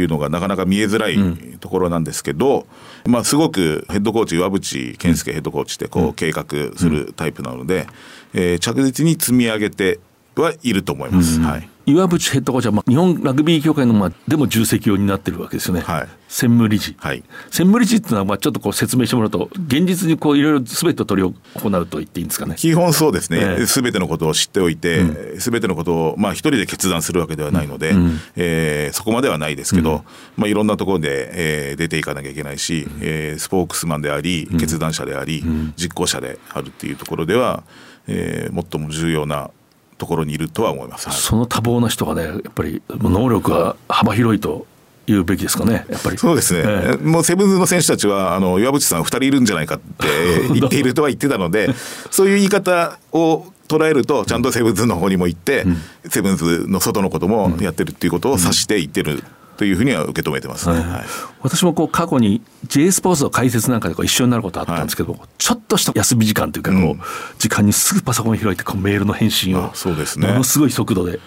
[0.00, 1.18] いうのがなかなか見えづらい
[1.58, 2.66] ところなんですけど、
[3.06, 6.44] まあ、すごくヘッドコーチ岩渕健介ヘッドコーチってこう計画
[6.76, 7.86] するタイプなので、
[8.34, 10.00] えー、着実に積み上げて
[10.36, 11.40] はいると思います。
[11.40, 22.56] はい岩渕ヘッドコーチは、まあ、日本ラグビー協会の、まあ、でも重責を担ってるわけですよね、はい、専務理事、はい、専務理事っていうのは、まあ、ちょっとこう説明してもらうと現実にこういろいろすべて取り行うと言っていいんですかね。
[22.56, 23.66] 基本そうですね。
[23.66, 30.02] すべ、えー、てのことを知っておいてすべ、うん、てのことを、まあ、一人で決断するわけではないので、うん、えー、そこまではないですけど、うん、
[30.36, 35.42] まあ、いろんなところで、えー、出ていかなきゃいけないし、うん、えー、スポークスマンであり決断者であり、
[35.76, 37.62] 実行者であるっていうところでは、
[38.06, 39.50] えー、最も重要な
[39.98, 44.66] ところにいるとは思います、その多忙な人がねやっぱり能力が幅広いと
[45.08, 46.18] 言うべきですかね、やっぱり。
[46.18, 46.60] そうですね。
[46.60, 50.06] えー、もうセブンズの選手たちは、あの、岩渕さん二人いるんじゃないかって
[50.52, 51.74] 言っているとは言ってたので、
[52.10, 55.76] そういう言い方を捉えると、ちゃんとセブンズの方にも行って、うん、
[56.10, 59.24] セブンズの外のこともやってるっていうことを指して言ってる
[59.58, 61.04] というふうには受け止めてますね、はい、
[61.42, 66.96] 私もこう過去に J スポーツの解説なんかでこう一緒になることあったんですけど、はい、ちょっとした休み時間というかこう、
[67.38, 70.28] 時間にすぐパソコン開いてこうメールの返信をそうですね。
[70.28, 71.18] ものすごい速度で。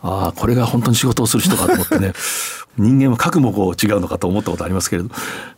[0.00, 2.12] ああこれが本当に仕事をする人かと思ってね
[2.78, 5.10] 人間は核もこう違うのかと思ったことありますけれど、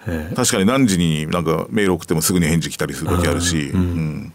[0.06, 4.32] えー、確かに何時になんかメール送ってもすぐに返事来たりする時あるし、うん、うん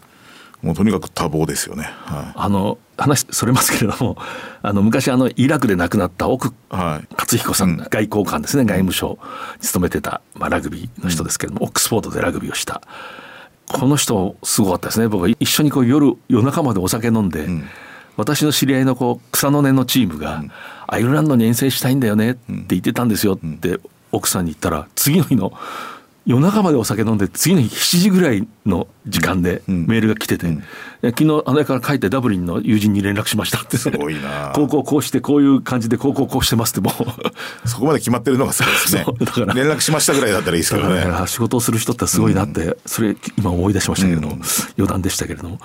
[0.62, 1.84] もうとにかく多忙ですよね。
[1.84, 4.16] はい、あの話それますけれども
[4.62, 9.18] あの昔あのイラクで亡くなった奥克彦さん、外交官ですね外務省
[9.60, 12.80] に勤めてた、まあ、ラグビーの人ですけれども、オックスフォードでラグビーをした。
[13.68, 15.08] この人すごかったですね。
[15.08, 17.64] 僕は一緒にこう夜夜中までお酒飲んで、うん、
[18.16, 20.52] 私の知り合いのこう草の根のチームが、うん、
[20.86, 23.80] アイルランドに遠征したいんだよねって言ってたんですよって、
[24.12, 25.52] 奥さんに言ったら次の日の
[26.26, 30.62] 夜中までお酒飲んで次の日7時ぐらいの時間でメールが来てて、うん、
[31.02, 33.76] 昨日あのから帰ってダブリンの友人に連絡しましたって。
[33.76, 34.52] すごいな。
[34.52, 36.94] 高校こうしてこういう感じで高校こうしてますってもう。
[37.68, 39.06] そこまで決まってるのがすごいですね。
[39.24, 39.54] だから。
[39.54, 41.06] 連絡しましたぐらいだったらいいですけどね。
[41.26, 44.42] 仕事をする人ってすごいなって、それ今思い出しましたけれども、うん、
[44.76, 45.60] 余談でしたけれども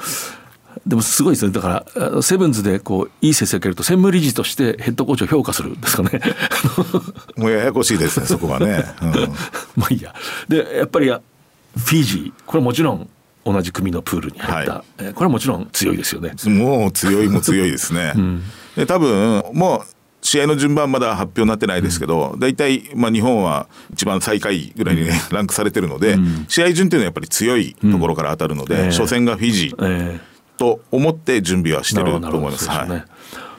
[0.86, 5.70] でもすごいですねだからセブンズでこういい成績をると専務理事としてヘッドコーチを評価する。
[5.70, 6.20] んですかね。
[7.38, 9.12] もうややこしいですねそこはね、うん、
[9.78, 10.14] まあいいや。
[10.48, 12.44] でやっぱりフィジー。
[12.46, 13.08] これもちろん
[13.46, 16.34] 同じ組のプールに入った、はい、これはもちろん強いですよね。
[16.46, 18.44] もう強いも強いですね、 うん、
[18.76, 26.18] で多分もう試合の順番まだ発表になってないですけど、大体、まあ、日本は一番最下位ぐらいにね、ランクされてるので、
[26.48, 30.20] 試合順っていうのはやっぱり強いところから当たるので、初戦がフィジー、
[30.62, 32.70] と思って準備はしてると思います。
[32.70, 33.04] はい。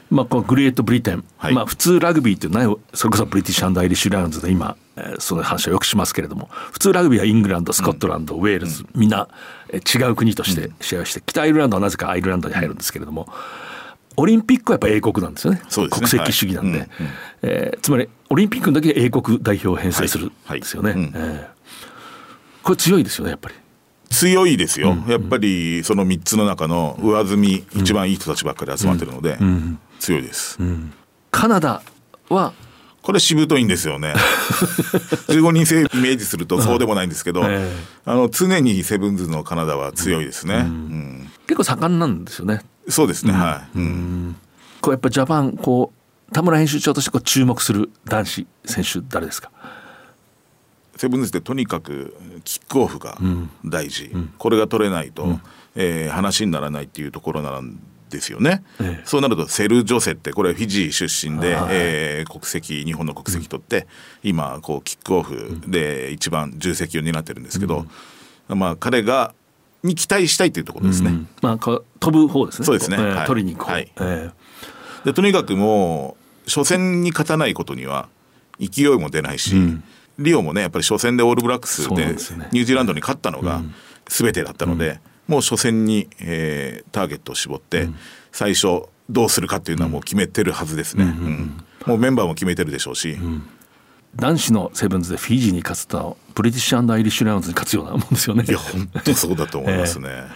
[0.09, 9.27] まあ、このグレートブリテン、はい、まあ、普通ラグビーっていうのはそれこそブリティッシュアイリッシュライオンズで今、えー、その話をよくしますけれども普通ラグビーはイングランドスコットランド、うん、ウェールズ、みんな、
[9.71, 13.27] えー、違う国として試合をして、北アイルランドはなぜかアイルランドに入るんですけれども、
[14.17, 16.89] オリンピックはやっぱ英国なんですよね、ね、国籍主義なんで、はい。
[17.01, 17.07] うん。
[17.07, 17.13] うん、
[17.43, 21.47] えー、つまりオリンピックの時英国代表を編成するんですよね、はいはいうん、えー、
[22.63, 23.62] これ強いですよねやっぱり。
[24.13, 29.39] 強いですよ、うん、やっぱりその3つの中の上積み、うん、一番いい人たちばっかり集まってるので、
[29.99, 30.59] 強いです、
[31.31, 31.83] カナダ
[32.29, 32.53] は？
[33.03, 34.15] これしぶといんですよね。
[35.27, 40.71] 15人制イメージするとそうでもないんですけど、えー、あの常にセブンズのカナダは強いですね、
[41.49, 42.63] 結構盛んなんですよね。
[42.89, 43.79] そうですね、はい、
[44.81, 45.93] こうやっぱジャパンこ
[46.31, 49.51] う田村編集長としてこう注目する男子選手誰ですか？
[51.03, 53.19] セブンズでとにかくキックオフが
[53.65, 55.43] 大事、うん、これが取れないと、うん、
[55.75, 63.89] えー、話にならないっていうところなんですよね、ええ、そうなるとセル・ジョセってこれフィジー出身で、えー、国籍日本の国籍取って、
[64.23, 67.85] うん、今こうキックオフで一番重責を担ってるんですけど、
[68.49, 69.35] うん、まあ彼が
[69.83, 71.11] に期待したいというところですね。
[71.11, 72.67] うん、まあ飛ぶ方ですね。
[72.67, 72.97] そうですね。
[73.01, 73.73] えー、取りに行こう。
[73.73, 74.33] はい、えー、
[75.05, 78.09] でとにかくもう初戦に勝たないことには
[78.61, 79.57] 勢いも出ないし、
[80.19, 83.63] リオもねやっぱり初戦でオールブラックスでニュージーランドに勝ったのが
[84.07, 87.89] 全てだったので、もう初戦に、えー、ターゲットを絞って、
[88.33, 91.05] 最初どうするかっていうのはもう決めてるはずですね、
[91.87, 93.17] もうメンバーも決めてるでしょうし、
[94.17, 98.45] 男子のセブンズでフィジーに勝つとブリティッシュアイリッシュライオンズに勝つようなもんですよね。
[98.47, 100.09] いや本当そうだと思いますね。
[100.11, 100.29] えー、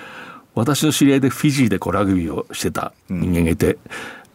[0.54, 3.78] 私の知り合いでフィジーでこうラグビーをしてた人間がいて、うん、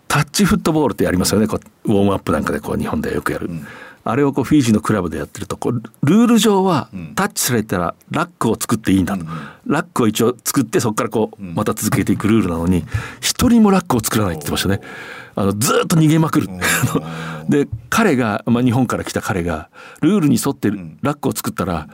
[0.07, 1.47] タッチフットボールってやりますよね。
[1.47, 3.47] こうウォームアップなんかでこう日本でよくやる。
[3.47, 3.67] うん
[4.03, 9.25] あれをこうフィジーのクラブでやってるとこうルール上はタッチされたらラックを作っていいんだと、
[9.65, 12.83] ラックを一応作ってそこからこうまた続けていくルールなのに
[13.19, 14.81] 一人もラックを作らないって言ってましたね。
[15.35, 16.49] あのずっと逃げまくる。
[17.49, 19.69] で彼が、まあ、日本から来た彼が
[20.01, 20.69] ルールに沿って
[21.01, 21.87] ラックを作ったら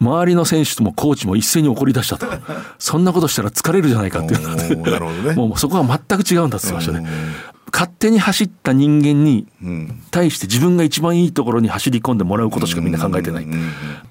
[0.00, 2.26] 周りの選手ともコーチも一斉に怒り出したと。
[2.78, 7.08] そんなことしたら疲れるじゃないかっていうので、ね、 もうそこは全く違うんだって言ってましたね。
[7.74, 9.48] 勝手に走った人間に
[10.12, 13.46] 対して自分が一番いいところに走り込んでもらうことしかみんな考えてない、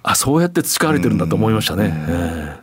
[0.04, 1.93] あそうやって培われてるんだと思いましたね。
[2.10, 2.60] え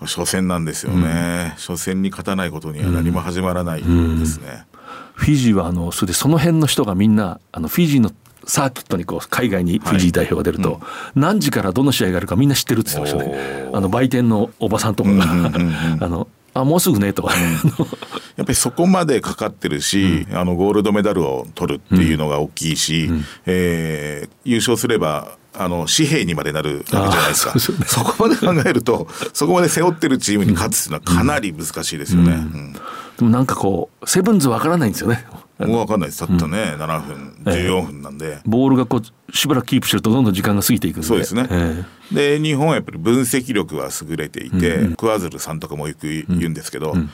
[0.00, 4.66] ー、初戦なんですよね、初戦に勝たないことには何も始まらないですね。
[5.14, 8.12] フィジーはあのそれでその辺の人がみんなあのフィジーの
[8.46, 10.80] サーキットにこう海外にフィジー代表が出ると、
[11.16, 13.70] 何時からどの試合があるかみんな知ってるって言ってましたね。
[13.72, 17.22] あの売店のおばさんとかが、あのあもうすぐねと。
[17.22, 17.34] か、
[18.36, 27.58] やっぱりそこまでかかってるし、うん、あのゴールドメダルを取るっていうのが大きいし、うん、えー、優勝すればあの紙幣にまでなるわけじゃないですか。
[27.58, 32.80] そこまで考えるとそこまで背負ってるチームに勝つっていうのはかなり難しいですよね、うん、で
[33.20, 35.24] もなんかこうセブンズわからないんですよね
[35.66, 36.26] もう分かんないです。
[36.26, 41.06] たったね、うん、7分14分なんで、えー、ボールがこうしばらくキープしてるとどんどん時間が過ぎていくんで。
[41.06, 47.10] そうですね、えー、で日本はやっぱり分析力は優れていて、うん、クワズルさんとかもよく言うんですけど、うん、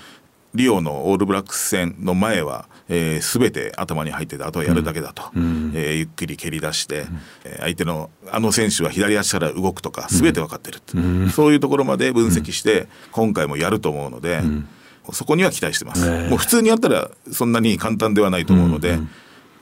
[0.55, 7.21] リオのオールブラックス戦の前は、えー、全て頭に入っててあとはやるだけだと、うん、えー、ゆっくり蹴り出して、うん、
[7.59, 14.39] 相手のあの選手は左足から動くとか全て分かってるって、うん、そういうところまで分析して今回もやると思うので。
[14.39, 14.69] うん
[15.13, 19.09] そこには期待してます、もう普通にやったらそんなに簡単ではないと思うので、うんうん、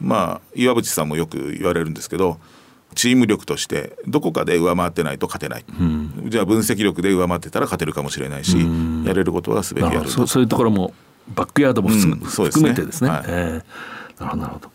[0.01, 2.39] まあ岩渕さんもよく言われるんですけど
[2.95, 10.93] チーム力としてどこかで上回ってないと勝てない、うん、じゃあ分析力で上回ってたら勝てるかもしれないし、うん、やれることは全てやるそそういうところも
[11.35, 13.11] バックヤードも含,、含めてですね。
[13.11, 14.71] はい、えー、なるほどなるほど。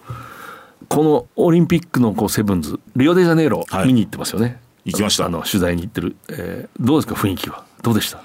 [0.88, 5.26] このオリンピックのこうセブンズリオデジャネイロ見に行ってますよね、はい、行きました。
[5.26, 7.66] あの取材に行ってる、えー、どうですか雰囲気は。
[7.82, 8.22] どうでした？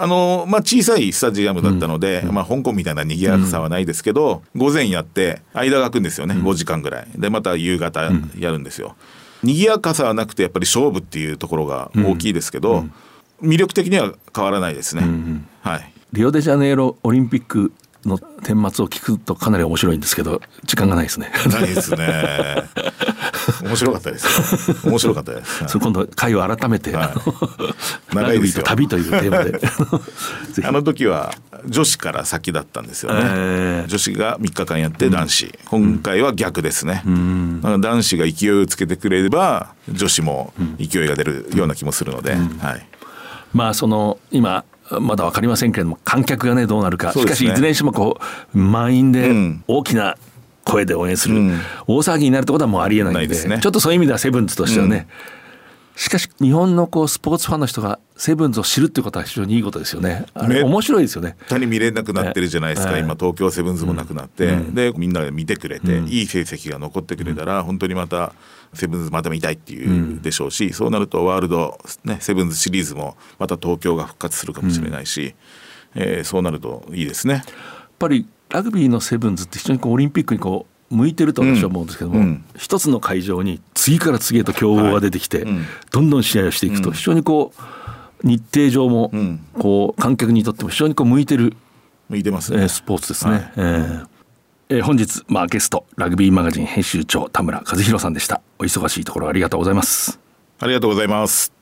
[0.00, 7.08] あのまあ、小さいスタジアムだったので、うん、まあ、香港みたいな賑やかさはないですけど、うん、午前やって間が空くんですよね、うん、5時間ぐらい。
[7.16, 8.02] でまた夕方
[8.38, 8.94] やるんですよ、
[9.42, 12.86] 賑やかさはなくてやっぱり勝負っていうところが大きいですけど、
[13.42, 15.02] 魅力的には変わらないですね、
[15.62, 15.92] はい。
[16.12, 17.72] リオデジャネイロオリンピック
[18.04, 21.30] の顛末を聞くとかなり面白いんですけど時間がないですね。
[21.50, 22.68] ないですね。
[23.62, 24.86] 面白かったです。
[24.86, 25.64] 面白かったです。
[25.68, 27.12] そ今度会を改めて、は
[28.10, 28.64] い、 長いですよ。
[28.64, 29.60] 旅というテーマで。
[30.66, 31.34] あの時は
[31.66, 33.20] 女子から先だったんですよね。
[33.24, 37.02] えー、女子が3日間やって男子、うん、今回は逆ですね。
[37.06, 42.86] うん、男子が勢いをつけてくれれば女子も勢いが出るような気もするので、うん、はい。
[43.54, 44.64] まあその今
[45.00, 48.18] まだ分かりませんけれども観客がねどうなるか、ね、しかしいずれにしてもこ
[48.54, 49.30] う満員で
[49.66, 50.16] 大きな
[50.64, 55.06] 声で応援する、うん、大騒ぎになるってことはもうありえないんで、ね、ちょっとそういう意味ではセブンズとしてはね、うん、
[55.98, 60.26] しかし日本のこうスポーツファンの人がセブンズを知るってことは非常にいいことですよね。
[60.32, 61.36] あれ面白いですよね。
[61.48, 68.32] 他に見れなくなってるじゃないですか、今東京セブンズもなくなって、うん、でみんなで見てくれて、いい成績が残ってくれたら、本当にまた
[68.74, 75.34] セブンズまた見たいっていうでしょうし、そうなるとワールド、ね、セブンズシリーズもまた東京が復活するかもしれないし、
[75.96, 77.34] うん、えー、そうなるといいですね。
[77.34, 77.44] やっ
[77.98, 89.12] ぱりラグビーのセブンズって非常にこうオリンピックにこう向いてると私は思うんですけども、うん、一つの会場に次から次へと強豪が出てきて、はいうん、どんどん試合をしていくと非常にこう日程上も
[89.58, 91.56] こう観客にとっても非常にこう向いてる
[92.08, 93.32] 向いてますね、スポーツですね。
[93.32, 94.06] はい、えー。
[94.70, 98.42] えー、本日、まあ、ゲストラグビーマガジン編集長田村和弘さんでした。
[98.58, 100.20] お忙しいところありがとうございます。
[100.58, 101.52] ありがとうございます。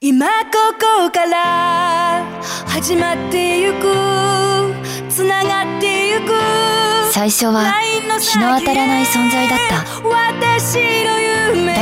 [0.00, 0.32] 今こ
[0.80, 2.24] こから
[2.66, 3.82] 始まってゆく
[5.10, 6.03] つながってゆく
[7.14, 7.70] 最初は
[8.18, 9.84] 日の当たらない存在だった。
[9.84, 9.86] だ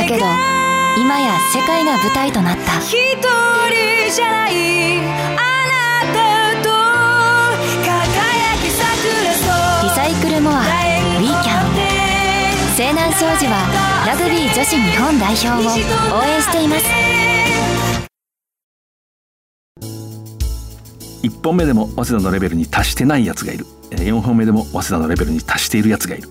[0.05, 0.25] けど
[0.95, 2.77] 今や世界が舞台となった。
[2.77, 4.53] 一人じゃない
[9.95, 11.73] サイクルモアウィーキャン
[12.75, 15.53] 西南商事はラグビー女子日本代表を
[16.19, 16.85] 応援しています。
[21.43, 23.65] 本目でも早稲田のレベルに達してないやつがいる。
[23.91, 26.29] 4本目でも早稲田のレベルに達しているやつがいる。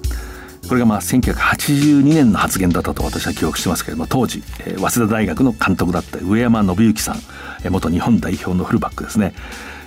[0.68, 4.42] これがまあ1982年の発言だったと私は記憶してますけれども当時
[4.78, 7.16] 早稲田大学の監督だった上山信之さん
[7.70, 9.34] 元日本代表のフルバックですね。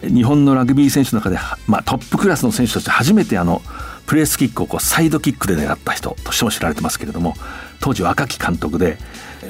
[0.03, 3.61] 日本のラグビー選手の中で、まあ、トップクラスの選手として初めてあの
[4.05, 7.33] プレスキックをこうサイドキックで狙った人としても知られてますけれども
[7.79, 8.97] 当時若き監督で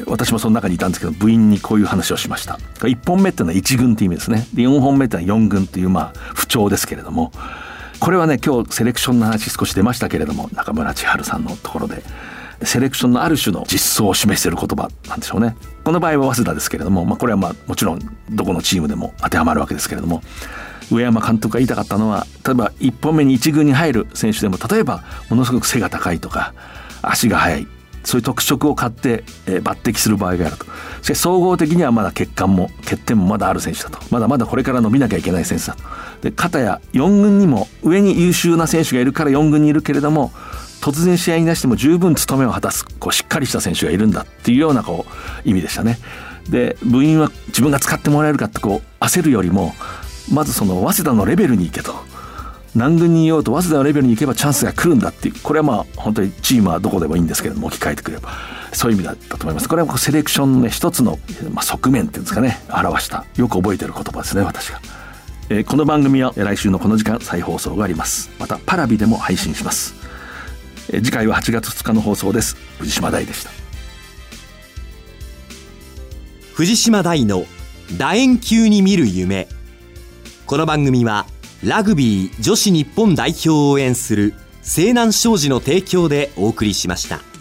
[0.08, 2.60] 私もその中にいたんですけど部員にこういう話をしました。
[2.80, 4.48] 1本目っていうのは1軍っていう意味ですね。
[4.54, 7.32] で4本目っていうのは4軍っていうまあ不調ですけれども。
[8.00, 12.04] これはね今日セレクションの話少し出ましたけれども中村千春さんのところで。
[12.64, 15.58] セレクションのある種の実相を示している言葉なんでしょうね。
[15.84, 20.22] この場合は早稲田ですけれども、まあ、これはまあもちろんどこのチームでも当てはまるわけですけれども。
[20.92, 26.54] 上山監督が言いたかったのは例えば1本目に1軍に入る選手でも例えばものすごく背が高いとか
[27.02, 27.68] 足が速い。
[28.06, 30.66] そういう特色を買って、えー、抜擢する場合があると。
[31.02, 34.00] しかし総合的にはまだ欠陥も欠点もまだある選手だと。
[34.12, 35.84] まだまだこれから伸びなきゃいけない選手だと。
[36.22, 40.32] で片や4軍にも上に優秀な選手がいるから4軍にいるけれども
[40.82, 45.06] 突然試合に出しても十分務めを果たすこうしっかりした選手がいるんだっていうようなこ
[45.46, 45.98] う意味でしたね。
[46.50, 49.74] で部員は自分が使ってもらえるかってこう焦るよりも
[50.32, 51.96] まずその早稲田のレベルに行けと。
[52.76, 55.36] 何軍にいようと早稲田のレベルに行けばチャンスが来るんだっていう。
[55.42, 58.30] これはまあ本当にチームはどこでもいいんですけれども置き換えてくれば。
[58.74, 61.18] そういう意味だったと思いますこれはセレクションの、ね、一つの、
[61.54, 62.60] まあ、側面っていうんですかね。
[62.70, 63.26] 表した。
[63.38, 64.82] よく覚えてる言葉ですね私が。
[65.50, 68.30] えー、この番組は来週のこの時間再放送があります。
[68.40, 69.94] またパラビでも配信します。
[70.88, 72.58] 次回は8月2日の放送です。
[72.80, 73.52] 藤島大でした。
[76.54, 77.46] 藤島大の
[77.98, 79.48] 楕円球に見る夢。
[80.46, 81.26] この番組は
[81.66, 87.35] ラグビー女子日本代表を応援する西南商事の提供でお送りしました。